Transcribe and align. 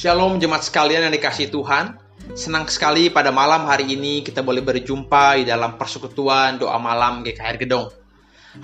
Shalom 0.00 0.40
jemaat 0.40 0.64
sekalian 0.64 1.04
yang 1.04 1.12
dikasih 1.12 1.52
Tuhan. 1.52 1.92
Senang 2.32 2.64
sekali 2.72 3.12
pada 3.12 3.28
malam 3.28 3.68
hari 3.68 3.84
ini 3.84 4.24
kita 4.24 4.40
boleh 4.40 4.64
berjumpa 4.64 5.36
di 5.36 5.44
dalam 5.44 5.76
persekutuan 5.76 6.56
doa 6.56 6.80
malam 6.80 7.20
GKR 7.20 7.60
Gedong. 7.60 7.92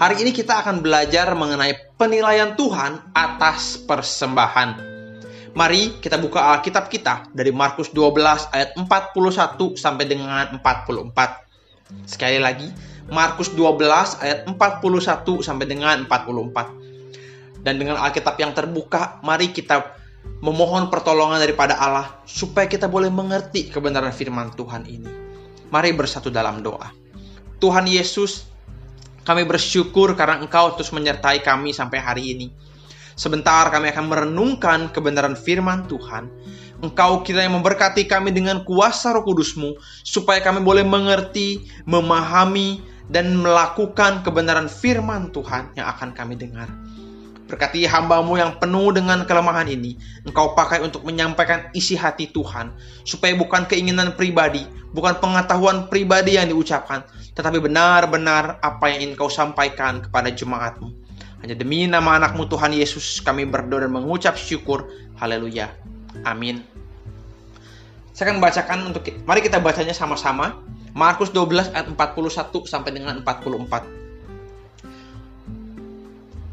Hari 0.00 0.24
ini 0.24 0.32
kita 0.32 0.64
akan 0.64 0.80
belajar 0.80 1.36
mengenai 1.36 1.92
penilaian 2.00 2.56
Tuhan 2.56 3.12
atas 3.12 3.76
persembahan. 3.84 4.80
Mari 5.52 6.00
kita 6.00 6.16
buka 6.16 6.56
Alkitab 6.56 6.88
kita 6.88 7.28
dari 7.36 7.52
Markus 7.52 7.92
12 7.92 8.56
ayat 8.56 8.72
41 8.72 9.76
sampai 9.76 10.08
dengan 10.08 10.56
44. 10.56 12.08
Sekali 12.08 12.40
lagi, 12.40 12.72
Markus 13.12 13.52
12 13.52 14.24
ayat 14.24 14.48
41 14.48 15.44
sampai 15.44 15.68
dengan 15.68 16.00
44. 16.08 17.60
Dan 17.60 17.76
dengan 17.76 18.00
Alkitab 18.00 18.40
yang 18.40 18.56
terbuka, 18.56 19.20
mari 19.20 19.52
kita 19.52 20.05
memohon 20.44 20.92
pertolongan 20.92 21.40
daripada 21.40 21.80
Allah 21.80 22.20
supaya 22.28 22.68
kita 22.68 22.86
boleh 22.86 23.08
mengerti 23.08 23.72
kebenaran 23.72 24.12
firman 24.12 24.52
Tuhan 24.52 24.84
ini. 24.86 25.08
Mari 25.72 25.90
bersatu 25.96 26.30
dalam 26.30 26.62
doa. 26.62 26.92
Tuhan 27.58 27.88
Yesus, 27.88 28.46
kami 29.26 29.42
bersyukur 29.42 30.14
karena 30.14 30.38
Engkau 30.38 30.76
terus 30.78 30.94
menyertai 30.94 31.42
kami 31.42 31.74
sampai 31.74 31.98
hari 31.98 32.24
ini. 32.36 32.46
Sebentar 33.16 33.66
kami 33.72 33.90
akan 33.90 34.06
merenungkan 34.06 34.92
kebenaran 34.92 35.34
firman 35.34 35.88
Tuhan. 35.88 36.28
Engkau 36.84 37.24
kira 37.24 37.48
yang 37.48 37.56
memberkati 37.56 38.04
kami 38.04 38.28
dengan 38.28 38.60
kuasa 38.60 39.16
roh 39.16 39.24
kudusmu, 39.24 39.80
supaya 40.04 40.44
kami 40.44 40.60
boleh 40.60 40.84
mengerti, 40.84 41.64
memahami, 41.88 42.84
dan 43.08 43.32
melakukan 43.32 44.20
kebenaran 44.20 44.68
firman 44.68 45.32
Tuhan 45.32 45.72
yang 45.78 45.88
akan 45.88 46.12
kami 46.12 46.36
dengar. 46.36 46.68
Berkati 47.46 47.86
hambamu 47.86 48.34
yang 48.34 48.58
penuh 48.58 48.90
dengan 48.90 49.22
kelemahan 49.22 49.70
ini, 49.70 49.94
engkau 50.26 50.58
pakai 50.58 50.82
untuk 50.82 51.06
menyampaikan 51.06 51.70
isi 51.78 51.94
hati 51.94 52.34
Tuhan, 52.34 52.74
supaya 53.06 53.38
bukan 53.38 53.70
keinginan 53.70 54.18
pribadi, 54.18 54.66
bukan 54.90 55.22
pengetahuan 55.22 55.86
pribadi 55.86 56.34
yang 56.34 56.50
diucapkan, 56.50 57.06
tetapi 57.38 57.62
benar-benar 57.62 58.58
apa 58.58 58.90
yang 58.90 59.06
ingin 59.06 59.14
kau 59.14 59.30
sampaikan 59.30 60.02
kepada 60.02 60.34
jemaatmu. 60.34 60.90
Hanya 61.46 61.54
demi 61.54 61.86
nama 61.86 62.18
anakmu 62.18 62.50
Tuhan 62.50 62.74
Yesus 62.74 63.22
kami 63.22 63.46
berdoa 63.46 63.86
dan 63.86 63.94
mengucap 63.94 64.34
syukur. 64.34 64.90
Haleluya. 65.22 65.70
Amin. 66.26 66.66
Saya 68.16 68.32
akan 68.32 68.40
bacakan 68.40 68.78
untuk 68.90 69.06
mari 69.28 69.44
kita 69.44 69.62
bacanya 69.62 69.92
sama-sama. 69.92 70.64
Markus 70.96 71.28
12 71.28 71.76
ayat 71.76 71.86
41 71.92 72.64
sampai 72.64 72.90
dengan 72.96 73.20
44. 73.20 74.05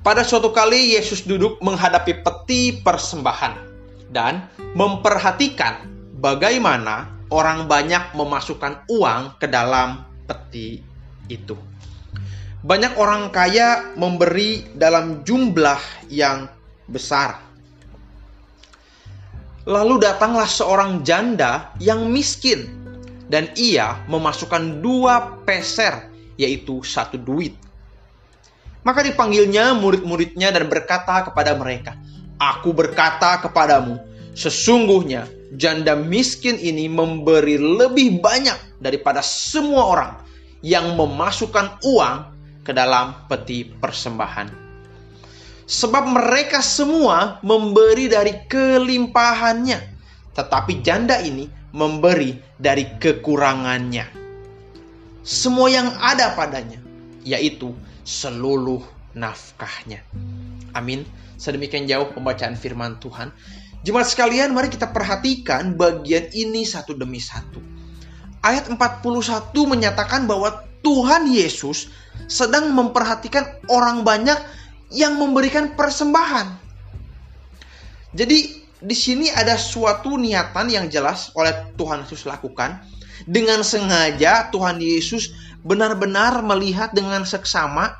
Pada 0.03 0.19
suatu 0.19 0.51
kali 0.51 0.99
Yesus 0.99 1.23
duduk 1.23 1.63
menghadapi 1.63 2.27
peti 2.27 2.75
persembahan 2.83 3.55
dan 4.11 4.51
memperhatikan 4.75 5.87
bagaimana 6.19 7.07
orang 7.31 7.71
banyak 7.71 8.11
memasukkan 8.11 8.83
uang 8.91 9.39
ke 9.39 9.47
dalam 9.47 10.03
peti 10.27 10.83
itu. 11.31 11.55
Banyak 12.67 12.99
orang 12.99 13.31
kaya 13.31 13.95
memberi 13.95 14.67
dalam 14.75 15.23
jumlah 15.23 15.79
yang 16.11 16.51
besar. 16.91 17.39
Lalu 19.63 20.03
datanglah 20.03 20.51
seorang 20.51 21.07
janda 21.07 21.71
yang 21.79 22.11
miskin 22.11 22.67
dan 23.31 23.47
ia 23.55 24.03
memasukkan 24.11 24.83
dua 24.83 25.39
peser 25.47 26.11
yaitu 26.35 26.83
satu 26.83 27.15
duit 27.15 27.55
maka 28.83 29.03
dipanggilnya 29.03 29.75
murid-muridnya 29.79 30.51
dan 30.51 30.67
berkata 30.67 31.27
kepada 31.31 31.55
mereka, 31.55 31.95
Aku 32.39 32.75
berkata 32.75 33.39
kepadamu, 33.39 33.99
sesungguhnya 34.35 35.27
janda 35.55 35.95
miskin 35.95 36.59
ini 36.59 36.91
memberi 36.91 37.55
lebih 37.55 38.19
banyak 38.19 38.83
daripada 38.83 39.23
semua 39.23 39.83
orang 39.87 40.13
yang 40.59 40.99
memasukkan 40.99 41.79
uang 41.87 42.17
ke 42.67 42.75
dalam 42.75 43.15
peti 43.31 43.67
persembahan. 43.67 44.63
Sebab 45.63 46.03
mereka 46.11 46.59
semua 46.59 47.39
memberi 47.39 48.11
dari 48.11 48.43
kelimpahannya, 48.51 49.79
tetapi 50.35 50.83
janda 50.83 51.23
ini 51.23 51.47
memberi 51.71 52.35
dari 52.59 52.83
kekurangannya. 52.99 54.19
Semua 55.23 55.71
yang 55.71 55.87
ada 56.03 56.35
padanya, 56.35 56.82
yaitu 57.23 57.75
seluruh 58.03 58.83
nafkahnya. 59.15 60.03
Amin. 60.75 61.07
Sedemikian 61.39 61.89
jauh 61.89 62.11
pembacaan 62.13 62.55
firman 62.55 62.99
Tuhan. 62.99 63.33
Jemaat 63.83 64.07
sekalian, 64.07 64.55
mari 64.55 64.71
kita 64.71 64.95
perhatikan 64.95 65.75
bagian 65.75 66.31
ini 66.31 66.63
satu 66.63 66.95
demi 66.95 67.19
satu. 67.19 67.59
Ayat 68.39 68.71
41 68.71 68.79
menyatakan 69.67 70.23
bahwa 70.23 70.63
Tuhan 70.83 71.31
Yesus 71.31 71.91
sedang 72.27 72.71
memperhatikan 72.71 73.59
orang 73.71 74.03
banyak 74.03 74.35
yang 74.91 75.15
memberikan 75.19 75.75
persembahan. 75.75 76.59
Jadi 78.13 78.63
di 78.83 78.95
sini 78.95 79.31
ada 79.31 79.55
suatu 79.55 80.19
niatan 80.19 80.67
yang 80.67 80.85
jelas 80.91 81.31
oleh 81.35 81.71
Tuhan 81.79 82.03
Yesus 82.03 82.27
lakukan. 82.27 82.83
Dengan 83.23 83.63
sengaja 83.63 84.51
Tuhan 84.51 84.83
Yesus 84.83 85.31
benar-benar 85.63 86.43
melihat 86.43 86.91
dengan 86.91 87.23
seksama 87.23 87.95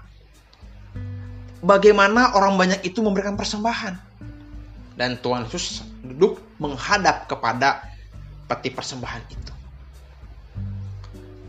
bagaimana 1.63 2.35
orang 2.35 2.59
banyak 2.59 2.83
itu 2.83 2.99
memberikan 2.99 3.39
persembahan. 3.39 3.95
Dan 4.93 5.17
Tuhan 5.23 5.49
Yesus 5.49 5.81
duduk 6.05 6.37
menghadap 6.61 7.25
kepada 7.25 7.81
peti 8.45 8.69
persembahan 8.69 9.23
itu. 9.31 9.53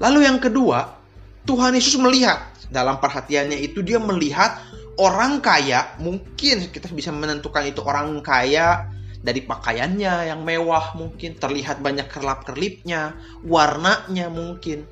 Lalu 0.00 0.24
yang 0.24 0.40
kedua, 0.40 0.96
Tuhan 1.44 1.76
Yesus 1.76 2.00
melihat 2.00 2.40
dalam 2.72 2.96
perhatiannya 3.02 3.60
itu 3.60 3.84
dia 3.84 4.00
melihat 4.00 4.56
orang 4.96 5.44
kaya, 5.44 5.92
mungkin 6.00 6.72
kita 6.72 6.88
bisa 6.94 7.12
menentukan 7.12 7.68
itu 7.68 7.84
orang 7.84 8.16
kaya 8.24 8.88
dari 9.20 9.44
pakaiannya 9.44 10.32
yang 10.32 10.40
mewah 10.40 10.96
mungkin 10.96 11.36
terlihat 11.36 11.84
banyak 11.84 12.08
kerlap-kerlipnya, 12.08 13.16
warnanya 13.44 14.32
mungkin. 14.32 14.88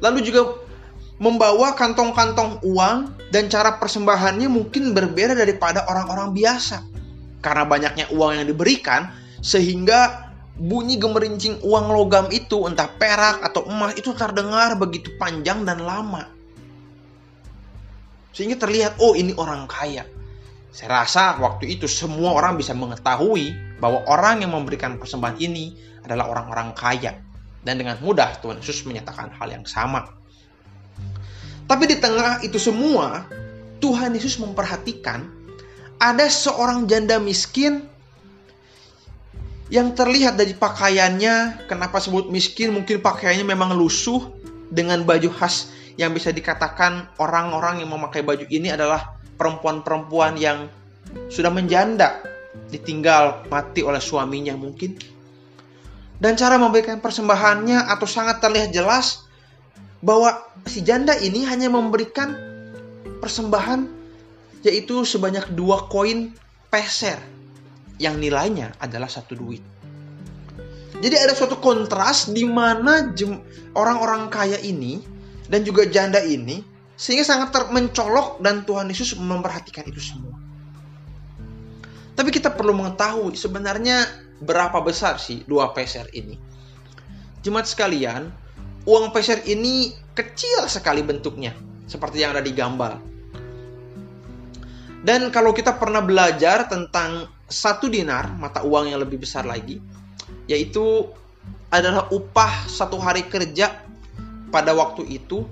Lalu 0.00 0.18
juga 0.24 0.66
membawa 1.16 1.72
kantong-kantong 1.72 2.60
uang 2.60 2.96
dan 3.32 3.48
cara 3.48 3.80
persembahannya 3.80 4.48
mungkin 4.52 4.92
berbeda 4.92 5.32
daripada 5.32 5.88
orang-orang 5.88 6.36
biasa. 6.36 6.84
Karena 7.40 7.64
banyaknya 7.64 8.12
uang 8.12 8.42
yang 8.42 8.46
diberikan 8.48 9.12
sehingga 9.40 10.28
bunyi 10.56 10.96
gemerincing 10.96 11.60
uang 11.60 11.92
logam 11.92 12.26
itu 12.32 12.64
entah 12.64 12.88
perak 12.88 13.44
atau 13.44 13.68
emas 13.68 13.92
itu 13.96 14.12
terdengar 14.16 14.76
begitu 14.80 15.12
panjang 15.20 15.64
dan 15.64 15.84
lama. 15.84 16.24
Sehingga 18.32 18.60
terlihat 18.60 19.00
oh 19.00 19.16
ini 19.16 19.32
orang 19.36 19.64
kaya. 19.64 20.04
Saya 20.68 21.04
rasa 21.04 21.40
waktu 21.40 21.72
itu 21.72 21.88
semua 21.88 22.36
orang 22.36 22.60
bisa 22.60 22.76
mengetahui 22.76 23.80
bahwa 23.80 24.04
orang 24.12 24.44
yang 24.44 24.52
memberikan 24.52 25.00
persembahan 25.00 25.40
ini 25.40 25.72
adalah 26.04 26.28
orang-orang 26.28 26.76
kaya. 26.76 27.16
Dan 27.66 27.82
dengan 27.82 27.98
mudah 27.98 28.38
Tuhan 28.38 28.62
Yesus 28.62 28.86
menyatakan 28.86 29.34
hal 29.34 29.50
yang 29.50 29.66
sama. 29.66 30.06
Tapi 31.66 31.84
di 31.90 31.98
tengah 31.98 32.46
itu 32.46 32.62
semua, 32.62 33.26
Tuhan 33.82 34.14
Yesus 34.14 34.38
memperhatikan 34.38 35.26
ada 35.98 36.30
seorang 36.30 36.86
janda 36.86 37.18
miskin 37.18 37.90
yang 39.66 39.98
terlihat 39.98 40.38
dari 40.38 40.54
pakaiannya, 40.54 41.66
kenapa 41.66 41.98
sebut 41.98 42.30
miskin? 42.30 42.70
Mungkin 42.70 43.02
pakaiannya 43.02 43.42
memang 43.42 43.74
lusuh 43.74 44.30
dengan 44.70 45.02
baju 45.02 45.26
khas 45.34 45.74
yang 45.98 46.14
bisa 46.14 46.30
dikatakan 46.30 47.10
orang-orang 47.18 47.82
yang 47.82 47.90
memakai 47.90 48.22
baju 48.22 48.46
ini 48.46 48.70
adalah 48.70 49.18
perempuan-perempuan 49.34 50.38
yang 50.38 50.70
sudah 51.26 51.50
menjanda, 51.50 52.22
ditinggal 52.70 53.48
mati 53.50 53.82
oleh 53.82 53.98
suaminya 53.98 54.54
mungkin. 54.54 55.15
Dan 56.16 56.32
cara 56.34 56.56
memberikan 56.56 56.98
persembahannya 57.00 57.92
atau 57.92 58.08
sangat 58.08 58.40
terlihat 58.40 58.72
jelas 58.72 59.28
bahwa 60.00 60.40
si 60.64 60.80
janda 60.80 61.12
ini 61.20 61.44
hanya 61.44 61.68
memberikan 61.68 62.32
persembahan 63.20 63.88
yaitu 64.64 65.04
sebanyak 65.04 65.44
dua 65.52 65.86
koin 65.92 66.32
peser 66.72 67.20
yang 68.00 68.16
nilainya 68.16 68.72
adalah 68.80 69.08
satu 69.08 69.36
duit. 69.36 69.62
Jadi 70.96 71.12
ada 71.12 71.36
suatu 71.36 71.60
kontras 71.60 72.32
di 72.32 72.48
mana 72.48 73.12
orang-orang 73.76 74.32
kaya 74.32 74.56
ini 74.64 75.04
dan 75.52 75.60
juga 75.60 75.84
janda 75.84 76.24
ini 76.24 76.64
sehingga 76.96 77.28
sangat 77.28 77.52
mencolok 77.68 78.40
dan 78.40 78.64
Tuhan 78.64 78.88
Yesus 78.88 79.20
memperhatikan 79.20 79.84
itu 79.84 80.00
semua. 80.00 80.32
Tapi 82.16 82.32
kita 82.32 82.48
perlu 82.56 82.72
mengetahui 82.72 83.36
sebenarnya 83.36 84.08
berapa 84.42 84.80
besar 84.84 85.16
sih 85.16 85.44
dua 85.48 85.72
peser 85.72 86.08
ini. 86.12 86.36
Jemaat 87.40 87.70
sekalian, 87.70 88.28
uang 88.84 89.14
peser 89.14 89.40
ini 89.46 89.94
kecil 90.12 90.66
sekali 90.66 91.00
bentuknya, 91.04 91.54
seperti 91.86 92.24
yang 92.24 92.34
ada 92.34 92.42
di 92.42 92.52
gambar. 92.52 92.98
Dan 95.06 95.30
kalau 95.30 95.54
kita 95.54 95.78
pernah 95.78 96.02
belajar 96.02 96.66
tentang 96.66 97.30
satu 97.46 97.86
dinar, 97.86 98.34
mata 98.34 98.66
uang 98.66 98.90
yang 98.90 98.98
lebih 98.98 99.22
besar 99.22 99.46
lagi, 99.46 99.78
yaitu 100.50 101.06
adalah 101.70 102.10
upah 102.10 102.66
satu 102.66 102.98
hari 102.98 103.26
kerja 103.30 103.70
pada 104.50 104.74
waktu 104.74 105.06
itu 105.06 105.46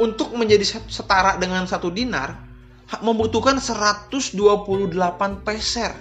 untuk 0.00 0.32
menjadi 0.32 0.80
setara 0.88 1.36
dengan 1.36 1.68
satu 1.68 1.92
dinar 1.92 2.38
membutuhkan 2.98 3.62
128 3.62 4.34
peser. 5.46 5.92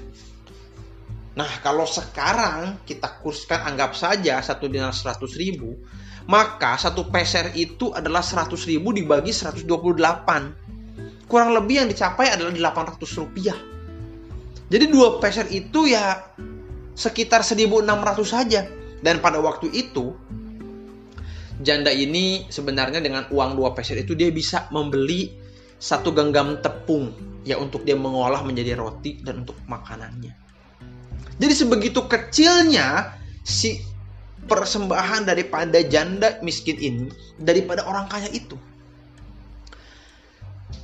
Nah, 1.38 1.50
kalau 1.62 1.86
sekarang 1.86 2.82
kita 2.88 3.22
kurskan 3.22 3.62
anggap 3.70 3.94
saja 3.94 4.42
satu 4.42 4.66
dinar 4.66 4.96
100 4.96 5.22
ribu, 5.38 5.78
maka 6.26 6.78
satu 6.78 7.10
peser 7.10 7.54
itu 7.54 7.94
adalah 7.94 8.26
100 8.26 8.50
ribu 8.70 8.94
dibagi 8.94 9.34
128. 9.34 11.26
Kurang 11.30 11.54
lebih 11.54 11.86
yang 11.86 11.90
dicapai 11.90 12.34
adalah 12.34 12.54
800 12.54 13.20
rupiah. 13.22 13.58
Jadi 14.70 14.86
dua 14.90 15.18
peser 15.18 15.50
itu 15.50 15.90
ya 15.90 16.22
sekitar 16.94 17.42
1600 17.42 18.26
saja. 18.26 18.62
Dan 19.00 19.24
pada 19.24 19.40
waktu 19.40 19.72
itu 19.72 20.12
janda 21.60 21.90
ini 21.92 22.48
sebenarnya 22.52 23.00
dengan 23.00 23.26
uang 23.32 23.56
dua 23.56 23.72
peser 23.72 24.00
itu 24.04 24.16
dia 24.16 24.28
bisa 24.32 24.68
membeli 24.72 25.32
satu 25.80 26.12
genggam 26.12 26.60
tepung 26.60 27.16
ya 27.48 27.56
untuk 27.56 27.88
dia 27.88 27.96
mengolah 27.96 28.44
menjadi 28.44 28.76
roti 28.76 29.24
dan 29.24 29.48
untuk 29.48 29.56
makanannya. 29.66 30.49
Jadi 31.40 31.54
sebegitu 31.56 32.04
kecilnya 32.06 33.16
si 33.46 33.80
persembahan 34.50 35.30
daripada 35.30 35.80
janda 35.86 36.42
miskin 36.42 36.76
ini 36.76 37.08
daripada 37.40 37.86
orang 37.88 38.10
kaya 38.12 38.28
itu. 38.34 38.58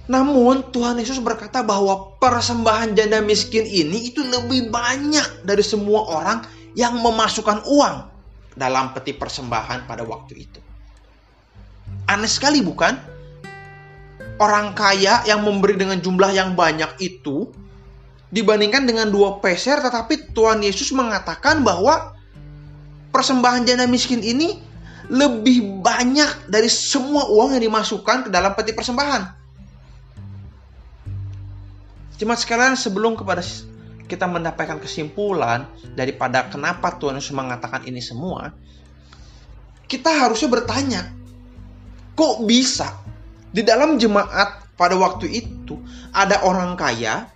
Namun 0.06 0.70
Tuhan 0.70 1.02
Yesus 1.02 1.18
berkata 1.18 1.66
bahwa 1.66 2.14
persembahan 2.22 2.94
janda 2.94 3.26
miskin 3.26 3.66
ini 3.66 4.14
itu 4.14 4.22
lebih 4.22 4.70
banyak 4.70 5.42
dari 5.42 5.66
semua 5.66 6.06
orang 6.06 6.46
yang 6.78 7.02
memasukkan 7.02 7.66
uang 7.66 7.96
dalam 8.54 8.94
peti 8.94 9.18
persembahan 9.18 9.90
pada 9.90 10.06
waktu 10.06 10.46
itu. 10.46 10.60
Aneh 12.06 12.30
sekali 12.30 12.62
bukan? 12.62 13.18
Orang 14.38 14.76
kaya 14.78 15.26
yang 15.26 15.42
memberi 15.42 15.80
dengan 15.80 15.98
jumlah 15.98 16.32
yang 16.36 16.54
banyak 16.54 17.02
itu 17.02 17.50
dibandingkan 18.36 18.84
dengan 18.84 19.08
dua 19.08 19.40
peser 19.40 19.80
tetapi 19.80 20.36
Tuhan 20.36 20.60
Yesus 20.60 20.92
mengatakan 20.92 21.64
bahwa 21.64 22.12
persembahan 23.16 23.64
janda 23.64 23.88
miskin 23.88 24.20
ini 24.20 24.60
lebih 25.08 25.80
banyak 25.80 26.52
dari 26.52 26.68
semua 26.68 27.32
uang 27.32 27.56
yang 27.56 27.64
dimasukkan 27.64 28.28
ke 28.28 28.30
dalam 28.34 28.52
peti 28.58 28.76
persembahan. 28.76 29.24
Cuma 32.20 32.36
sekalian 32.36 32.76
sebelum 32.76 33.16
kepada 33.16 33.40
kita 34.06 34.28
mendapatkan 34.28 34.84
kesimpulan 34.84 35.64
daripada 35.96 36.48
kenapa 36.52 36.96
Tuhan 37.00 37.20
Yesus 37.22 37.32
mengatakan 37.32 37.88
ini 37.88 38.04
semua, 38.04 38.52
kita 39.86 40.12
harusnya 40.12 40.50
bertanya, 40.50 41.02
kok 42.18 42.44
bisa 42.44 43.00
di 43.52 43.62
dalam 43.64 43.96
jemaat 43.96 44.76
pada 44.76 44.96
waktu 45.00 45.28
itu 45.32 45.80
ada 46.12 46.44
orang 46.44 46.74
kaya, 46.80 47.35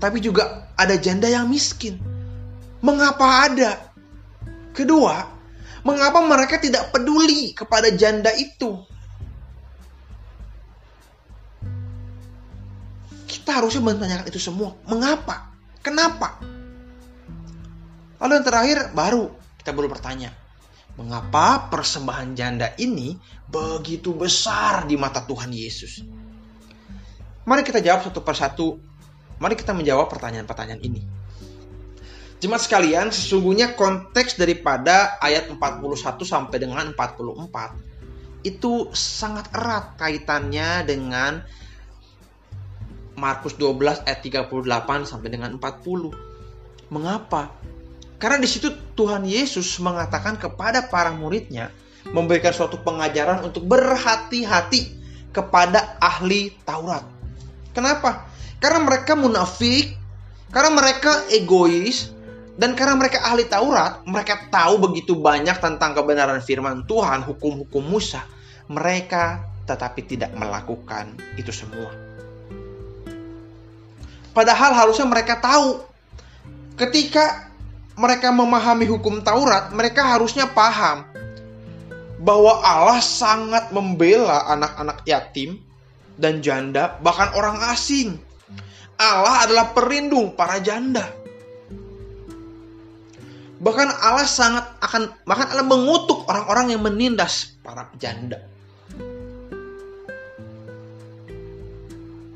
tapi 0.00 0.24
juga 0.24 0.72
ada 0.74 0.96
janda 0.96 1.28
yang 1.28 1.46
miskin? 1.46 2.00
Mengapa 2.80 3.52
ada? 3.52 3.92
Kedua, 4.72 5.28
mengapa 5.84 6.24
mereka 6.24 6.56
tidak 6.56 6.88
peduli 6.88 7.52
kepada 7.52 7.92
janda 7.92 8.32
itu? 8.32 8.80
Kita 13.28 13.60
harusnya 13.60 13.84
menanyakan 13.84 14.26
itu 14.32 14.40
semua. 14.40 14.72
Mengapa? 14.88 15.52
Kenapa? 15.84 16.40
Lalu 18.20 18.32
yang 18.40 18.46
terakhir 18.48 18.78
baru 18.96 19.28
kita 19.60 19.76
perlu 19.76 19.92
bertanya. 19.92 20.32
Mengapa 20.96 21.68
persembahan 21.68 22.32
janda 22.32 22.72
ini 22.80 23.16
begitu 23.48 24.16
besar 24.16 24.88
di 24.88 24.96
mata 24.96 25.24
Tuhan 25.24 25.52
Yesus? 25.52 26.00
Mari 27.44 27.62
kita 27.64 27.80
jawab 27.80 28.04
satu 28.08 28.20
persatu. 28.20 28.68
Mari 29.40 29.56
kita 29.56 29.72
menjawab 29.72 30.12
pertanyaan-pertanyaan 30.12 30.84
ini. 30.84 31.00
Jemaat 32.40 32.64
sekalian, 32.64 33.08
sesungguhnya 33.12 33.76
konteks 33.76 34.36
daripada 34.36 35.16
ayat 35.20 35.48
41 35.48 36.24
sampai 36.24 36.56
dengan 36.56 36.92
44 36.92 37.90
itu 38.40 38.88
sangat 38.96 39.52
erat 39.52 40.00
kaitannya 40.00 40.88
dengan 40.88 41.44
Markus 43.20 43.52
12 43.60 44.08
ayat 44.08 44.20
38 44.24 45.04
sampai 45.04 45.28
dengan 45.28 45.60
40. 45.60 46.88
Mengapa? 46.88 47.52
Karena 48.16 48.40
di 48.40 48.48
situ 48.48 48.72
Tuhan 48.96 49.28
Yesus 49.28 49.76
mengatakan 49.84 50.40
kepada 50.40 50.88
para 50.88 51.12
muridnya 51.12 51.68
memberikan 52.08 52.56
suatu 52.56 52.80
pengajaran 52.80 53.44
untuk 53.44 53.68
berhati-hati 53.68 54.96
kepada 55.36 56.00
ahli 56.00 56.56
Taurat. 56.64 57.04
Kenapa? 57.76 58.29
Karena 58.60 58.80
mereka 58.84 59.16
munafik, 59.16 59.96
karena 60.52 60.70
mereka 60.76 61.24
egois, 61.32 62.12
dan 62.60 62.76
karena 62.76 62.92
mereka 63.00 63.24
ahli 63.24 63.48
Taurat, 63.48 64.04
mereka 64.04 64.36
tahu 64.52 64.76
begitu 64.84 65.16
banyak 65.16 65.56
tentang 65.64 65.96
kebenaran 65.96 66.44
firman 66.44 66.84
Tuhan, 66.84 67.24
hukum-hukum 67.24 67.80
Musa. 67.80 68.20
Mereka 68.68 69.40
tetapi 69.64 70.04
tidak 70.04 70.36
melakukan 70.36 71.16
itu 71.40 71.48
semua. 71.48 71.88
Padahal 74.36 74.76
harusnya 74.76 75.08
mereka 75.08 75.40
tahu 75.40 75.82
ketika 76.78 77.50
mereka 77.98 78.28
memahami 78.28 78.86
hukum 78.88 79.20
Taurat, 79.20 79.72
mereka 79.72 80.04
harusnya 80.04 80.48
paham 80.48 81.04
bahwa 82.20 82.60
Allah 82.60 83.00
sangat 83.00 83.72
membela 83.72 84.44
anak-anak 84.52 85.04
yatim 85.08 85.60
dan 86.20 86.44
janda, 86.44 87.00
bahkan 87.00 87.32
orang 87.32 87.56
asing. 87.72 88.20
Allah 89.00 89.48
adalah 89.48 89.72
perlindung 89.72 90.36
para 90.36 90.60
janda. 90.60 91.08
Bahkan 93.60 93.88
Allah 93.92 94.24
sangat 94.24 94.64
akan 94.80 95.24
bahkan 95.28 95.52
Allah 95.52 95.68
mengutuk 95.68 96.24
orang-orang 96.24 96.72
yang 96.76 96.80
menindas 96.84 97.56
para 97.60 97.92
janda. 98.00 98.40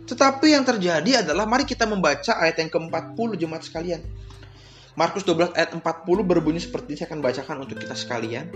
Tetapi 0.05 0.53
yang 0.53 0.69
terjadi 0.69 1.25
adalah 1.25 1.49
mari 1.49 1.65
kita 1.65 1.89
membaca 1.89 2.37
ayat 2.37 2.61
yang 2.61 2.69
ke-40 2.69 3.29
jemaat 3.41 3.65
sekalian. 3.65 4.05
Markus 4.95 5.25
12 5.27 5.57
ayat 5.57 5.75
40 5.75 5.81
berbunyi 6.23 6.61
seperti 6.61 6.95
ini 6.95 6.99
saya 7.01 7.09
akan 7.11 7.21
bacakan 7.25 7.57
untuk 7.65 7.81
kita 7.81 7.97
sekalian. 7.97 8.47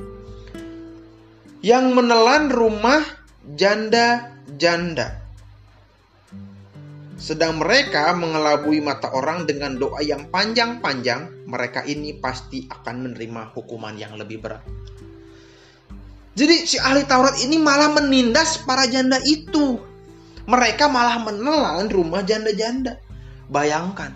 Yang 1.64 1.84
menelan 1.96 2.52
rumah 2.52 3.02
janda-janda. 3.56 5.27
Sedang 7.18 7.58
mereka 7.58 8.14
mengelabui 8.14 8.78
mata 8.78 9.10
orang 9.10 9.42
dengan 9.42 9.74
doa 9.74 9.98
yang 10.06 10.30
panjang-panjang, 10.30 11.50
mereka 11.50 11.82
ini 11.82 12.14
pasti 12.14 12.70
akan 12.70 13.10
menerima 13.10 13.50
hukuman 13.58 13.98
yang 13.98 14.14
lebih 14.14 14.38
berat. 14.38 14.62
Jadi 16.38 16.62
si 16.62 16.78
ahli 16.78 17.02
Taurat 17.02 17.34
ini 17.42 17.58
malah 17.58 17.90
menindas 17.90 18.62
para 18.62 18.86
janda 18.86 19.18
itu 19.26 19.82
mereka 20.46 20.86
malah 20.86 21.18
menelan 21.18 21.90
rumah 21.90 22.22
janda-janda. 22.22 23.02
Bayangkan. 23.50 24.14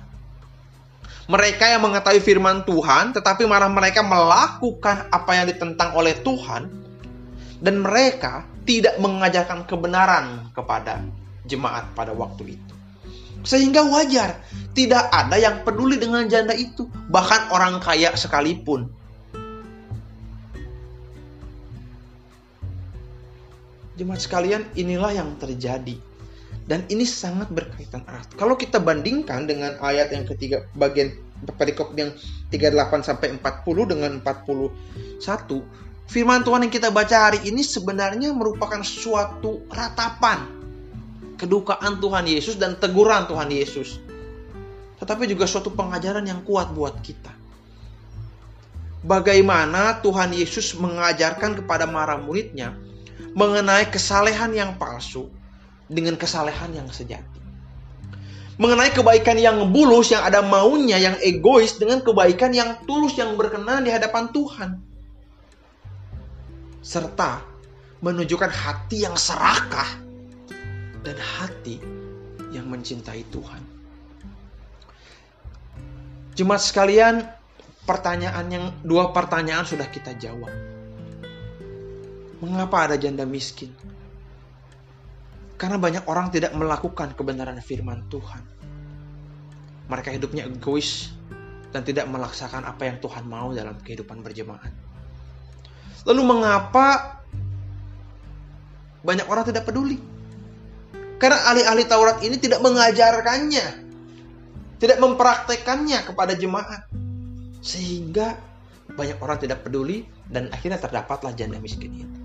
Mereka 1.27 1.75
yang 1.75 1.83
mengetahui 1.83 2.23
firman 2.23 2.63
Tuhan, 2.63 3.11
tetapi 3.19 3.43
malah 3.51 3.67
mereka 3.67 4.07
melakukan 4.07 5.11
apa 5.11 5.31
yang 5.35 5.51
ditentang 5.51 5.93
oleh 5.99 6.15
Tuhan, 6.23 6.71
dan 7.59 7.75
mereka 7.83 8.47
tidak 8.63 8.95
mengajarkan 9.03 9.67
kebenaran 9.67 10.55
kepada 10.55 11.03
jemaat 11.47 11.91
pada 11.99 12.15
waktu 12.15 12.55
itu. 12.55 12.75
Sehingga 13.43 13.83
wajar, 13.87 14.39
tidak 14.73 15.11
ada 15.11 15.37
yang 15.39 15.67
peduli 15.67 15.99
dengan 15.99 16.27
janda 16.31 16.55
itu, 16.55 16.87
bahkan 17.11 17.51
orang 17.51 17.83
kaya 17.83 18.15
sekalipun. 18.15 18.87
Jemaat 23.99 24.25
sekalian, 24.25 24.63
inilah 24.79 25.13
yang 25.13 25.37
terjadi 25.37 25.99
dan 26.67 26.87
ini 26.89 27.03
sangat 27.03 27.51
berkaitan 27.51 28.07
erat. 28.07 28.29
Kalau 28.39 28.55
kita 28.55 28.79
bandingkan 28.79 29.51
dengan 29.51 29.75
ayat 29.83 30.15
yang 30.15 30.25
ketiga 30.25 30.63
bagian 30.79 31.11
perikop 31.59 31.91
yang 31.99 32.15
38 32.55 33.03
sampai 33.03 33.35
40 33.35 33.91
dengan 33.91 34.23
41, 34.23 34.79
firman 36.07 36.41
Tuhan 36.47 36.63
yang 36.65 36.73
kita 36.75 36.95
baca 36.95 37.31
hari 37.31 37.43
ini 37.43 37.67
sebenarnya 37.67 38.31
merupakan 38.31 38.79
suatu 38.87 39.67
ratapan 39.75 40.62
kedukaan 41.43 41.99
Tuhan 41.99 42.31
Yesus 42.31 42.55
dan 42.55 42.79
teguran 42.79 43.27
Tuhan 43.27 43.51
Yesus. 43.51 43.99
Tetapi 45.03 45.27
juga 45.27 45.51
suatu 45.51 45.75
pengajaran 45.75 46.23
yang 46.23 46.47
kuat 46.47 46.71
buat 46.71 47.03
kita. 47.03 47.35
Bagaimana 49.03 49.99
Tuhan 49.99 50.31
Yesus 50.31 50.79
mengajarkan 50.79 51.59
kepada 51.59 51.91
para 51.91 52.15
muridnya 52.23 52.79
mengenai 53.35 53.91
kesalehan 53.91 54.55
yang 54.55 54.79
palsu 54.79 55.27
dengan 55.91 56.15
kesalehan 56.15 56.71
yang 56.71 56.87
sejati. 56.87 57.43
mengenai 58.61 58.95
kebaikan 58.95 59.41
yang 59.41 59.59
bulus, 59.75 60.13
yang 60.13 60.23
ada 60.23 60.45
maunya, 60.45 61.01
yang 61.01 61.17
egois, 61.19 61.81
dengan 61.81 61.99
kebaikan 62.05 62.53
yang 62.55 62.79
tulus, 62.87 63.17
yang 63.19 63.35
berkenan 63.35 63.83
di 63.83 63.91
hadapan 63.91 64.31
Tuhan. 64.31 64.71
Serta 66.85 67.43
menunjukkan 68.05 68.53
hati 68.53 69.03
yang 69.09 69.17
serakah 69.17 70.02
dan 71.03 71.19
hati 71.19 71.83
yang 72.55 72.71
mencintai 72.71 73.27
Tuhan. 73.31 73.63
Jemaat 76.33 76.63
sekalian, 76.65 77.15
pertanyaan 77.85 78.47
yang 78.49 78.65
dua 78.87 79.11
pertanyaan 79.13 79.67
sudah 79.67 79.87
kita 79.91 80.17
jawab. 80.17 80.51
Mengapa 82.41 82.91
ada 82.91 82.97
janda 82.99 83.23
miskin? 83.29 83.71
Karena 85.61 85.79
banyak 85.79 86.09
orang 86.11 86.33
tidak 86.35 86.51
melakukan 86.59 87.15
kebenaran 87.15 87.59
firman 87.63 88.03
Tuhan. 88.11 88.43
Mereka 89.87 90.11
hidupnya 90.15 90.49
egois 90.49 91.15
dan 91.71 91.87
tidak 91.87 92.11
melaksanakan 92.11 92.67
apa 92.67 92.83
yang 92.89 92.97
Tuhan 92.99 93.25
mau 93.29 93.55
dalam 93.55 93.79
kehidupan 93.79 94.25
berjemaat. 94.27 94.73
Lalu 96.03 96.23
mengapa 96.27 97.19
banyak 99.07 99.27
orang 99.27 99.45
tidak 99.47 99.63
peduli? 99.67 100.12
Karena 101.23 101.39
ahli-ahli 101.55 101.87
Taurat 101.87 102.19
ini 102.27 102.35
tidak 102.35 102.59
mengajarkannya, 102.67 103.67
tidak 104.83 104.99
mempraktekannya 104.99 106.03
kepada 106.03 106.35
jemaat. 106.35 106.91
Sehingga 107.63 108.35
banyak 108.91 109.23
orang 109.23 109.39
tidak 109.39 109.63
peduli 109.63 110.03
dan 110.27 110.51
akhirnya 110.51 110.83
terdapatlah 110.83 111.31
janda 111.39 111.63
miskin 111.63 111.95
itu. 111.95 112.19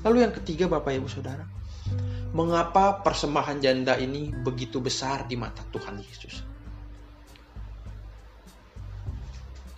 Lalu 0.00 0.24
yang 0.24 0.32
ketiga 0.32 0.64
Bapak 0.64 0.96
Ibu 0.96 1.12
Saudara, 1.12 1.44
mengapa 2.32 3.04
persembahan 3.04 3.60
janda 3.60 4.00
ini 4.00 4.32
begitu 4.32 4.80
besar 4.80 5.28
di 5.28 5.36
mata 5.36 5.60
Tuhan 5.68 6.00
Yesus? 6.00 6.40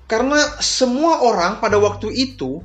Karena 0.07 0.39
semua 0.63 1.27
orang 1.27 1.59
pada 1.59 1.75
waktu 1.83 2.15
itu, 2.15 2.63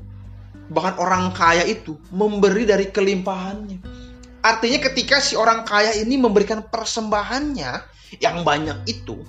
bahkan 0.70 1.02
orang 1.02 1.34
kaya 1.34 1.66
itu, 1.66 1.98
memberi 2.14 2.70
dari 2.70 2.94
kelimpahannya. 2.94 4.03
Artinya 4.44 4.80
ketika 4.92 5.24
si 5.24 5.40
orang 5.40 5.64
kaya 5.64 5.96
ini 5.96 6.20
memberikan 6.20 6.60
persembahannya 6.68 7.80
yang 8.20 8.44
banyak 8.44 8.84
itu, 8.92 9.24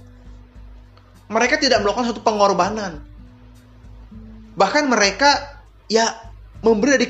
mereka 1.31 1.55
tidak 1.55 1.87
melakukan 1.87 2.11
satu 2.11 2.19
pengorbanan. 2.19 2.99
Bahkan 4.59 4.91
mereka 4.91 5.63
ya 5.87 6.19
memberi 6.67 6.91
dari 6.99 7.07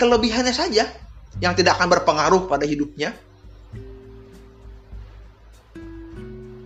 kelebihannya 0.00 0.54
saja 0.56 0.88
yang 1.44 1.52
tidak 1.52 1.76
akan 1.76 1.92
berpengaruh 1.92 2.48
pada 2.48 2.64
hidupnya. 2.64 3.12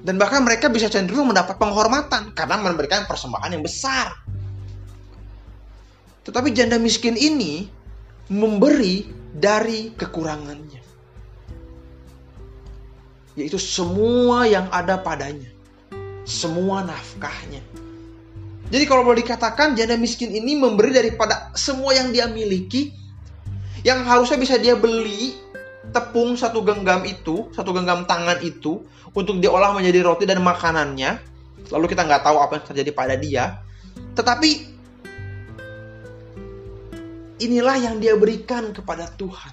Dan 0.07 0.23
bahkan 0.23 0.47
mereka 0.47 0.71
bisa 0.71 0.87
cenderung 0.87 1.35
mendapat 1.35 1.59
penghormatan 1.59 2.31
karena 2.31 2.63
memberikan 2.63 3.11
persembahan 3.11 3.59
yang 3.59 3.67
besar. 3.67 4.15
Tetapi 6.23 6.55
janda 6.55 6.79
miskin 6.79 7.19
ini 7.19 7.67
memberi 8.33 9.07
dari 9.31 9.95
kekurangannya. 9.95 10.83
Yaitu 13.37 13.61
semua 13.61 14.49
yang 14.49 14.67
ada 14.73 14.97
padanya. 14.99 15.53
Semua 16.27 16.83
nafkahnya. 16.83 17.63
Jadi 18.67 18.85
kalau 18.91 19.07
boleh 19.07 19.23
dikatakan 19.23 19.79
janda 19.79 19.95
miskin 19.95 20.35
ini 20.35 20.59
memberi 20.59 20.91
daripada 20.91 21.55
semua 21.55 21.95
yang 21.95 22.11
dia 22.11 22.27
miliki 22.27 22.91
yang 23.87 24.03
harusnya 24.03 24.35
bisa 24.43 24.59
dia 24.59 24.75
beli 24.75 25.39
tepung 25.95 26.35
satu 26.35 26.67
genggam 26.67 27.07
itu, 27.07 27.47
satu 27.55 27.71
genggam 27.71 28.03
tangan 28.11 28.43
itu 28.43 28.83
untuk 29.15 29.39
diolah 29.39 29.71
menjadi 29.71 30.03
roti 30.03 30.27
dan 30.27 30.43
makanannya. 30.43 31.23
Lalu 31.71 31.87
kita 31.95 32.03
nggak 32.03 32.27
tahu 32.27 32.37
apa 32.43 32.59
yang 32.59 32.65
terjadi 32.67 32.91
pada 32.91 33.15
dia. 33.15 33.63
Tetapi 34.19 34.76
inilah 37.41 37.77
yang 37.81 37.97
dia 38.01 38.17
berikan 38.17 38.73
kepada 38.73 39.09
Tuhan. 39.15 39.53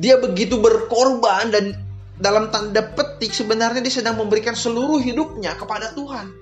Dia 0.00 0.16
begitu 0.16 0.56
berkorban 0.56 1.52
dan 1.52 1.76
dalam 2.20 2.52
tanda 2.52 2.84
petik 2.84 3.32
sebenarnya 3.32 3.80
dia 3.80 4.00
sedang 4.00 4.20
memberikan 4.20 4.52
seluruh 4.52 5.00
hidupnya 5.00 5.56
kepada 5.56 5.92
Tuhan. 5.96 6.32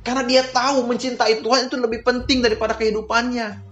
Karena 0.00 0.22
dia 0.24 0.42
tahu 0.46 0.88
mencintai 0.88 1.44
Tuhan 1.44 1.68
itu 1.68 1.76
lebih 1.76 2.00
penting 2.02 2.40
daripada 2.40 2.74
kehidupannya. 2.74 3.68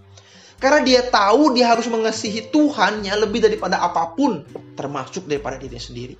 Karena 0.59 0.81
dia 0.83 1.07
tahu 1.07 1.55
dia 1.55 1.71
harus 1.71 1.87
mengasihi 1.87 2.51
Tuhannya 2.51 3.15
lebih 3.23 3.47
daripada 3.47 3.79
apa 3.79 4.13
pun, 4.19 4.43
termasuk 4.75 5.31
daripada 5.31 5.55
diri 5.55 5.79
sendiri. 5.79 6.17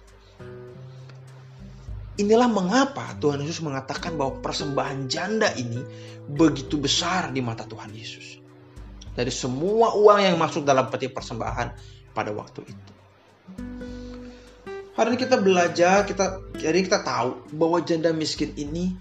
Inilah 2.19 2.51
mengapa 2.51 3.15
Tuhan 3.19 3.43
Yesus 3.43 3.63
mengatakan 3.63 4.19
bahwa 4.19 4.43
persembahan 4.43 5.07
janda 5.07 5.55
ini 5.55 5.79
begitu 6.27 6.79
besar 6.79 7.31
di 7.31 7.39
mata 7.39 7.63
Tuhan 7.63 7.95
Yesus. 7.95 8.48
Dari 9.19 9.35
semua 9.35 9.99
uang 9.99 10.21
yang 10.23 10.39
masuk 10.39 10.63
dalam 10.63 10.87
peti 10.87 11.11
persembahan 11.11 11.75
pada 12.15 12.31
waktu 12.31 12.63
itu. 12.63 12.93
Hari 14.95 15.15
ini 15.15 15.19
kita 15.19 15.43
belajar, 15.43 16.07
kita 16.07 16.55
jadi 16.55 16.79
kita 16.87 17.03
tahu 17.03 17.51
bahwa 17.59 17.83
janda 17.83 18.15
miskin 18.15 18.55
ini 18.55 18.95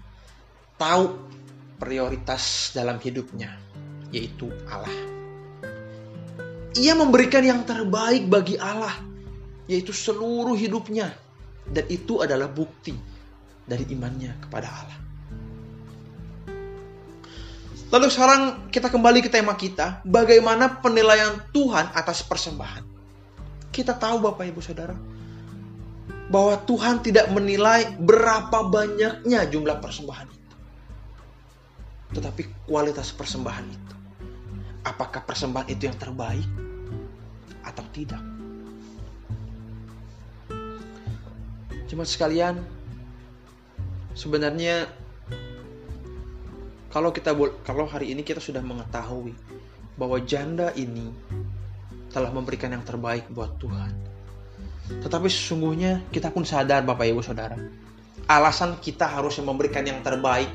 tahu 0.74 1.14
prioritas 1.78 2.74
dalam 2.74 2.98
hidupnya, 2.98 3.54
yaitu 4.10 4.50
Allah 4.66 5.18
ia 6.78 6.94
memberikan 6.94 7.42
yang 7.42 7.66
terbaik 7.66 8.30
bagi 8.30 8.54
Allah, 8.54 8.94
yaitu 9.66 9.90
seluruh 9.90 10.54
hidupnya, 10.54 11.10
dan 11.66 11.84
itu 11.90 12.22
adalah 12.22 12.46
bukti 12.46 12.94
dari 13.66 13.82
imannya 13.90 14.38
kepada 14.46 14.68
Allah. 14.70 14.98
Lalu 17.88 18.06
sekarang 18.12 18.68
kita 18.68 18.92
kembali 18.92 19.24
ke 19.24 19.30
tema 19.32 19.56
kita, 19.56 20.04
bagaimana 20.04 20.80
penilaian 20.84 21.40
Tuhan 21.56 21.88
atas 21.96 22.20
persembahan. 22.20 22.84
Kita 23.72 23.96
tahu 23.96 24.20
Bapak 24.20 24.44
Ibu 24.44 24.60
Saudara, 24.60 24.92
bahwa 26.28 26.60
Tuhan 26.68 27.00
tidak 27.00 27.32
menilai 27.32 27.96
berapa 27.96 28.68
banyaknya 28.68 29.48
jumlah 29.48 29.80
persembahan 29.80 30.28
itu. 30.28 30.54
Tetapi 32.12 32.68
kualitas 32.68 33.08
persembahan 33.16 33.66
itu. 33.72 33.94
Apakah 34.84 35.24
persembahan 35.24 35.68
itu 35.72 35.88
yang 35.88 35.96
terbaik? 35.96 36.44
atau 37.68 37.84
tidak. 37.92 38.22
Cuma 41.88 42.04
sekalian, 42.04 42.60
sebenarnya 44.12 44.88
kalau 46.88 47.12
kita 47.12 47.36
kalau 47.64 47.84
hari 47.84 48.12
ini 48.12 48.24
kita 48.24 48.40
sudah 48.40 48.64
mengetahui 48.64 49.36
bahwa 49.98 50.16
janda 50.24 50.72
ini 50.72 51.12
telah 52.08 52.32
memberikan 52.32 52.72
yang 52.72 52.84
terbaik 52.84 53.28
buat 53.28 53.56
Tuhan. 53.60 53.92
Tetapi 55.04 55.28
sesungguhnya 55.28 56.08
kita 56.08 56.32
pun 56.32 56.48
sadar 56.48 56.80
Bapak 56.80 57.04
Ibu 57.04 57.20
Saudara, 57.20 57.60
alasan 58.24 58.80
kita 58.80 59.04
harusnya 59.04 59.44
memberikan 59.44 59.84
yang 59.84 60.00
terbaik 60.00 60.48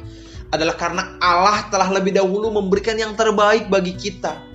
adalah 0.50 0.74
karena 0.74 1.22
Allah 1.22 1.70
telah 1.70 1.90
lebih 1.94 2.18
dahulu 2.18 2.50
memberikan 2.50 2.98
yang 2.98 3.14
terbaik 3.14 3.70
bagi 3.70 3.94
kita 3.94 4.54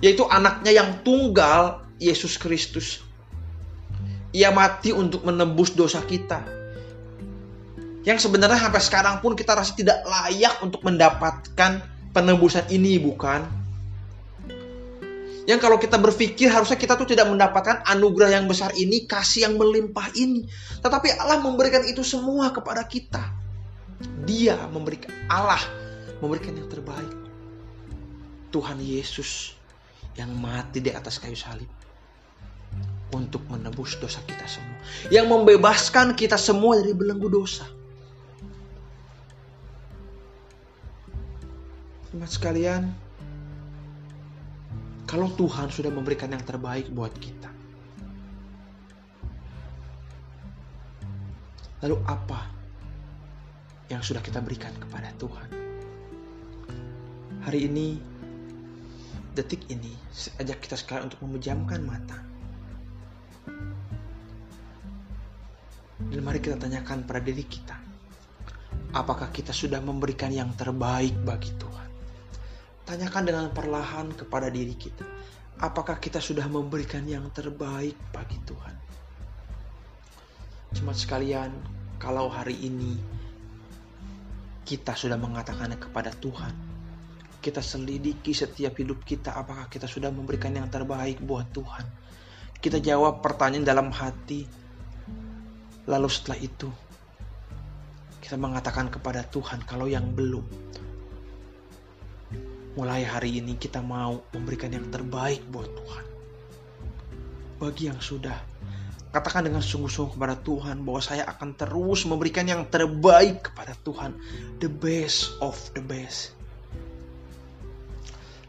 yaitu 0.00 0.24
anaknya 0.26 0.72
yang 0.72 1.04
tunggal, 1.04 1.84
Yesus 2.00 2.40
Kristus. 2.40 3.04
Ia 4.32 4.48
mati 4.48 4.96
untuk 4.96 5.22
menembus 5.28 5.76
dosa 5.76 6.00
kita. 6.00 6.40
Yang 8.00 8.28
sebenarnya 8.28 8.56
sampai 8.56 8.80
sekarang 8.80 9.14
pun 9.20 9.36
kita 9.36 9.52
rasa 9.52 9.76
tidak 9.76 10.00
layak 10.08 10.56
untuk 10.64 10.80
mendapatkan 10.80 11.84
penembusan 12.16 12.64
ini, 12.72 12.96
bukan? 12.96 13.44
Yang 15.44 15.60
kalau 15.66 15.76
kita 15.82 15.98
berpikir 15.98 16.48
harusnya 16.48 16.78
kita 16.78 16.94
tuh 16.94 17.10
tidak 17.10 17.26
mendapatkan 17.28 17.82
anugerah 17.84 18.40
yang 18.40 18.46
besar 18.46 18.70
ini, 18.76 19.04
kasih 19.04 19.50
yang 19.50 19.54
melimpah 19.58 20.08
ini. 20.16 20.46
Tetapi 20.80 21.20
Allah 21.20 21.42
memberikan 21.42 21.82
itu 21.84 22.00
semua 22.06 22.54
kepada 22.54 22.86
kita. 22.86 23.20
Dia 24.24 24.56
memberikan, 24.70 25.12
Allah 25.28 25.60
memberikan 26.24 26.56
yang 26.56 26.68
terbaik. 26.70 27.18
Tuhan 28.54 28.80
Yesus 28.80 29.54
yang 30.18 30.32
mati 30.34 30.82
di 30.82 30.90
atas 30.90 31.20
kayu 31.22 31.38
salib 31.38 31.68
untuk 33.10 33.42
menebus 33.50 33.98
dosa 33.98 34.22
kita 34.26 34.46
semua, 34.46 34.78
yang 35.10 35.26
membebaskan 35.26 36.14
kita 36.14 36.38
semua 36.38 36.78
dari 36.78 36.94
belenggu 36.94 37.26
dosa. 37.26 37.79
Teman 42.10 42.26
sekalian, 42.26 42.90
kalau 45.06 45.30
Tuhan 45.38 45.70
sudah 45.70 45.94
memberikan 45.94 46.26
yang 46.26 46.42
terbaik 46.42 46.90
buat 46.90 47.14
kita, 47.14 47.46
lalu 51.86 52.02
apa 52.10 52.50
yang 53.94 54.02
sudah 54.02 54.18
kita 54.18 54.42
berikan 54.42 54.74
kepada 54.74 55.14
Tuhan? 55.22 55.48
Hari 57.46 57.70
ini 57.70 58.02
detik 59.38 59.70
ini 59.70 59.94
ajak 60.42 60.66
kita 60.66 60.74
sekarang 60.74 61.14
untuk 61.14 61.22
memejamkan 61.22 61.78
mata. 61.86 62.18
Dan 66.10 66.26
mari 66.26 66.42
kita 66.42 66.58
tanyakan 66.58 67.06
pada 67.06 67.22
diri 67.22 67.46
kita, 67.46 67.78
apakah 68.98 69.30
kita 69.30 69.54
sudah 69.54 69.78
memberikan 69.78 70.34
yang 70.34 70.50
terbaik 70.58 71.14
bagi 71.22 71.54
Tuhan? 71.54 71.89
Tanyakan 72.90 73.22
dengan 73.22 73.46
perlahan 73.54 74.10
kepada 74.18 74.50
diri 74.50 74.74
kita, 74.74 75.06
apakah 75.62 76.02
kita 76.02 76.18
sudah 76.18 76.50
memberikan 76.50 77.06
yang 77.06 77.30
terbaik 77.30 77.94
bagi 78.10 78.34
Tuhan? 78.42 78.74
Cuma 80.74 80.90
sekalian, 80.90 81.54
kalau 82.02 82.26
hari 82.26 82.58
ini 82.58 82.98
kita 84.66 84.98
sudah 84.98 85.14
mengatakannya 85.14 85.78
kepada 85.78 86.10
Tuhan, 86.18 86.50
kita 87.38 87.62
selidiki 87.62 88.34
setiap 88.34 88.74
hidup 88.82 89.06
kita 89.06 89.38
apakah 89.38 89.70
kita 89.70 89.86
sudah 89.86 90.10
memberikan 90.10 90.50
yang 90.50 90.66
terbaik 90.66 91.22
buat 91.22 91.46
Tuhan. 91.54 91.86
Kita 92.58 92.82
jawab 92.82 93.22
pertanyaan 93.22 93.70
dalam 93.70 93.94
hati. 93.94 94.50
Lalu 95.86 96.08
setelah 96.10 96.42
itu 96.42 96.66
kita 98.18 98.34
mengatakan 98.34 98.90
kepada 98.90 99.22
Tuhan 99.30 99.62
kalau 99.62 99.86
yang 99.86 100.10
belum. 100.10 100.69
Mulai 102.78 103.02
hari 103.02 103.42
ini 103.42 103.58
kita 103.58 103.82
mau 103.82 104.22
memberikan 104.30 104.70
yang 104.70 104.86
terbaik 104.94 105.42
buat 105.50 105.66
Tuhan. 105.66 106.04
Bagi 107.58 107.90
yang 107.90 107.98
sudah, 107.98 108.38
katakan 109.10 109.50
dengan 109.50 109.58
sungguh-sungguh 109.58 110.14
kepada 110.14 110.38
Tuhan 110.38 110.86
bahwa 110.86 111.02
saya 111.02 111.26
akan 111.26 111.58
terus 111.58 112.06
memberikan 112.06 112.46
yang 112.46 112.62
terbaik 112.70 113.50
kepada 113.50 113.74
Tuhan. 113.82 114.14
The 114.62 114.70
best 114.70 115.34
of 115.42 115.58
the 115.74 115.82
best. 115.82 116.30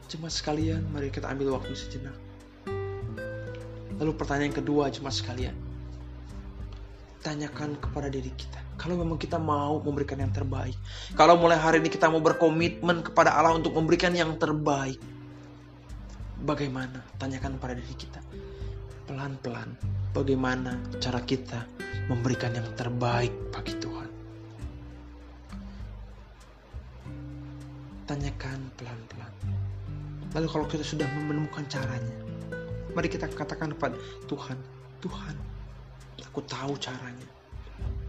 Cuma 0.05 0.29
sekalian, 0.29 0.85
mari 0.93 1.09
kita 1.09 1.25
ambil 1.25 1.57
waktu 1.57 1.73
sejenak. 1.73 2.13
Lalu 3.97 4.11
pertanyaan 4.13 4.53
kedua, 4.53 4.93
cuma 4.93 5.09
sekalian. 5.09 5.57
Tanyakan 7.25 7.73
kepada 7.81 8.05
diri 8.05 8.29
kita. 8.37 8.60
Kalau 8.81 8.97
memang 8.97 9.21
kita 9.21 9.37
mau 9.37 9.77
memberikan 9.77 10.17
yang 10.17 10.33
terbaik. 10.33 10.73
Kalau 11.13 11.37
mulai 11.37 11.53
hari 11.53 11.85
ini 11.85 11.93
kita 11.93 12.09
mau 12.09 12.17
berkomitmen 12.17 13.05
kepada 13.05 13.37
Allah 13.37 13.53
untuk 13.53 13.77
memberikan 13.77 14.09
yang 14.09 14.41
terbaik. 14.41 14.97
Bagaimana? 16.41 17.05
Tanyakan 17.21 17.61
pada 17.61 17.77
diri 17.77 17.93
kita. 17.93 18.17
Pelan-pelan. 19.05 19.77
Bagaimana 20.17 20.81
cara 20.97 21.21
kita 21.21 21.61
memberikan 22.09 22.57
yang 22.57 22.65
terbaik 22.73 23.29
bagi 23.53 23.77
Tuhan. 23.77 24.09
Tanyakan 28.09 28.59
pelan-pelan. 28.81 29.33
Lalu 30.33 30.47
kalau 30.49 30.65
kita 30.65 30.81
sudah 30.81 31.05
menemukan 31.29 31.69
caranya, 31.69 32.17
mari 32.97 33.13
kita 33.13 33.29
katakan 33.29 33.77
kepada 33.77 33.93
Tuhan, 34.25 34.57
Tuhan, 35.05 35.37
aku 36.25 36.41
tahu 36.49 36.73
caranya. 36.81 37.40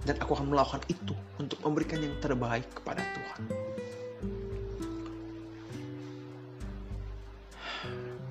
Dan 0.03 0.19
aku 0.19 0.35
akan 0.35 0.51
melakukan 0.51 0.83
itu 0.91 1.15
untuk 1.39 1.63
memberikan 1.63 2.03
yang 2.03 2.19
terbaik 2.19 2.67
kepada 2.75 3.07
Tuhan. 3.15 3.43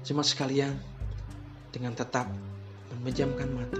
Cuma 0.03 0.19
sekalian, 0.27 0.75
dengan 1.71 1.95
tetap 1.95 2.27
memejamkan 2.91 3.47
mata, 3.55 3.79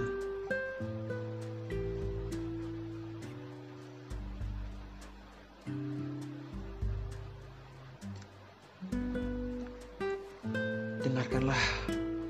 dengarkanlah 11.04 11.60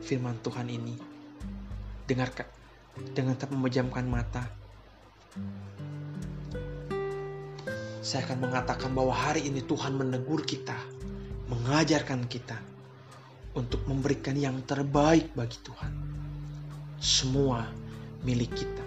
firman 0.03 0.35
Tuhan 0.43 0.67
ini. 0.67 0.99
Dengarkan 2.11 2.51
dengan 3.15 3.39
tetap 3.39 3.55
memejamkan 3.55 4.09
mata. 4.11 4.62
Saya 8.03 8.27
akan 8.27 8.51
mengatakan 8.51 8.91
bahwa 8.93 9.15
hari 9.15 9.47
ini 9.47 9.63
Tuhan 9.63 9.95
menegur 9.97 10.43
kita, 10.43 10.77
mengajarkan 11.49 12.27
kita 12.27 12.59
untuk 13.57 13.85
memberikan 13.89 14.37
yang 14.37 14.61
terbaik 14.67 15.33
bagi 15.33 15.57
Tuhan. 15.63 15.93
Semua 16.99 17.65
milik 18.27 18.53
kita. 18.53 18.85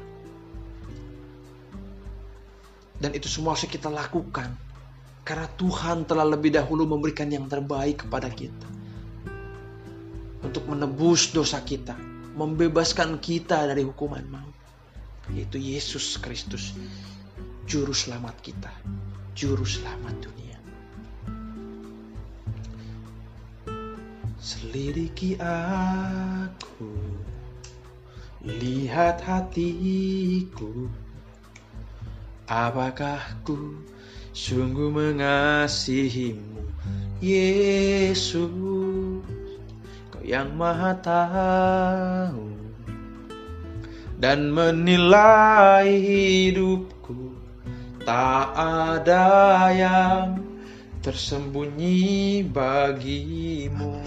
Dan 2.95 3.11
itu 3.11 3.27
semua 3.27 3.53
harus 3.53 3.67
kita 3.67 3.91
lakukan 3.91 4.55
karena 5.25 5.49
Tuhan 5.57 6.05
telah 6.05 6.23
lebih 6.23 6.53
dahulu 6.53 6.85
memberikan 6.85 7.27
yang 7.27 7.49
terbaik 7.49 8.05
kepada 8.05 8.29
kita 8.29 8.69
untuk 10.45 10.69
menebus 10.69 11.33
dosa 11.33 11.59
kita, 11.65 11.97
membebaskan 12.37 13.17
kita 13.17 13.65
dari 13.67 13.81
hukuman 13.81 14.21
maut, 14.29 14.55
yaitu 15.33 15.57
Yesus 15.57 16.21
Kristus, 16.21 16.77
juru 17.65 17.95
selamat 17.95 18.35
kita, 18.45 18.73
juru 19.33 19.65
selamat 19.65 20.15
dunia. 20.21 20.59
Selidiki 24.37 25.39
aku, 25.41 26.93
lihat 28.45 29.25
hatiku, 29.25 30.85
apakah 32.45 33.41
ku 33.41 33.81
sungguh 34.35 34.93
mengasihimu, 34.93 36.69
Yesus? 37.17 38.53
Yang 40.25 40.57
maha 40.57 40.97
tahu 41.05 42.54
dan 44.19 44.51
menilai 44.51 45.87
hidupku. 45.99 47.35
Tak 48.05 48.53
ada 48.53 49.69
yang 49.73 50.39
tersembunyi 51.01 52.45
bagimu. 52.49 53.97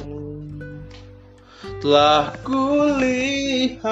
Telah 1.78 2.34
kulihat 2.42 3.88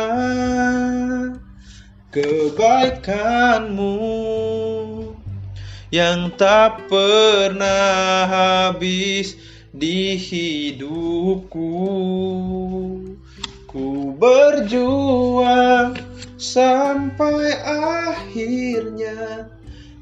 kebaikanmu 2.11 3.95
yang 5.95 6.35
tak 6.35 6.91
pernah 6.91 8.27
habis 8.27 9.39
di 9.71 10.19
hidupku 10.19 11.71
Ku 13.77 14.17
berjuang 14.17 16.01
sampai 16.41 17.61
akhirnya 17.61 19.53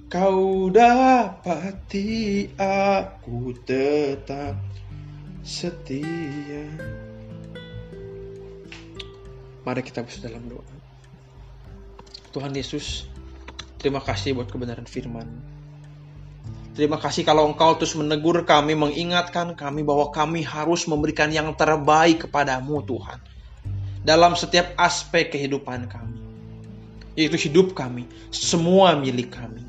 Kau 0.07 0.71
dapati 0.71 2.55
aku 2.55 3.51
tetap 3.67 4.55
setia. 5.43 6.71
Mari 9.67 9.83
kita 9.83 10.07
berdoa 10.07 10.23
dalam 10.23 10.47
doa. 10.47 10.75
Tuhan 12.31 12.55
Yesus 12.55 13.11
Terima 13.83 13.99
kasih 13.99 14.39
buat 14.39 14.55
kebenaran 14.55 14.87
firman. 14.87 15.27
Terima 16.79 17.03
kasih 17.03 17.27
kalau 17.27 17.51
engkau 17.51 17.75
terus 17.75 17.99
menegur 17.99 18.39
kami, 18.47 18.79
mengingatkan 18.79 19.59
kami 19.59 19.83
bahwa 19.83 20.15
kami 20.15 20.47
harus 20.47 20.87
memberikan 20.87 21.35
yang 21.35 21.51
terbaik 21.59 22.31
kepadamu 22.31 22.79
Tuhan. 22.87 23.34
Dalam 24.05 24.37
setiap 24.37 24.77
aspek 24.77 25.33
kehidupan 25.33 25.89
kami. 25.89 26.21
Yaitu 27.15 27.49
hidup 27.49 27.73
kami, 27.73 28.05
semua 28.29 28.99
milik 28.99 29.33
kami. 29.33 29.63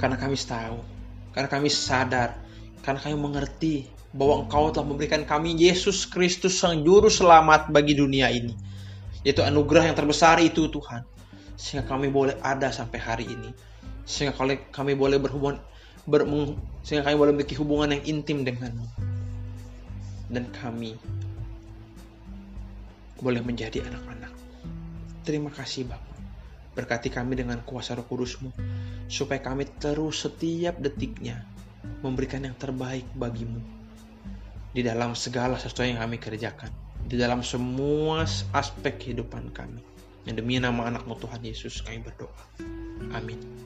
Karena 0.00 0.16
kami 0.16 0.38
tahu, 0.38 0.80
karena 1.36 1.48
kami 1.50 1.68
sadar, 1.68 2.40
karena 2.80 3.00
kami 3.02 3.16
mengerti 3.18 3.90
bahwa 4.16 4.46
engkau 4.46 4.72
telah 4.72 4.86
memberikan 4.88 5.26
kami 5.28 5.52
Yesus 5.58 6.08
Kristus 6.08 6.56
sang 6.56 6.80
juru 6.86 7.12
selamat 7.12 7.68
bagi 7.68 7.98
dunia 7.98 8.32
ini. 8.32 8.54
Yaitu 9.26 9.42
anugerah 9.42 9.90
yang 9.90 9.96
terbesar 9.98 10.38
itu 10.38 10.70
Tuhan 10.70 11.02
sehingga 11.56 11.88
kami 11.88 12.12
boleh 12.12 12.36
ada 12.44 12.68
sampai 12.68 13.00
hari 13.00 13.26
ini 13.26 13.50
sehingga 14.06 14.36
kami 14.70 14.94
boleh 14.94 15.18
berhubungan 15.18 15.58
ber, 16.06 16.22
sehingga 16.84 17.10
kami 17.10 17.16
boleh 17.18 17.32
memiliki 17.34 17.56
hubungan 17.58 17.96
yang 17.96 18.04
intim 18.06 18.46
denganmu 18.46 18.86
dan 20.32 20.50
kami 20.50 20.98
boleh 23.20 23.40
menjadi 23.40 23.86
anak-anak 23.86 24.32
terima 25.24 25.50
kasih 25.50 25.88
Bapak 25.88 26.16
berkati 26.76 27.08
kami 27.08 27.40
dengan 27.40 27.64
kuasa 27.64 27.96
roh 27.96 28.04
kudusmu 28.04 28.52
supaya 29.08 29.40
kami 29.40 29.64
terus 29.80 30.28
setiap 30.28 30.76
detiknya 30.76 31.40
memberikan 32.04 32.44
yang 32.44 32.52
terbaik 32.58 33.08
bagimu 33.16 33.64
di 34.76 34.84
dalam 34.84 35.16
segala 35.16 35.56
sesuatu 35.56 35.88
yang 35.88 36.04
kami 36.04 36.20
kerjakan 36.20 36.68
di 37.06 37.16
dalam 37.16 37.40
semua 37.40 38.28
aspek 38.52 39.00
kehidupan 39.00 39.54
kami 39.56 39.80
yang 40.26 40.36
demi 40.36 40.58
nama 40.58 40.90
anakmu 40.90 41.14
Tuhan 41.22 41.40
Yesus 41.46 41.86
kami 41.86 42.02
berdoa. 42.02 42.44
Amin. 43.14 43.65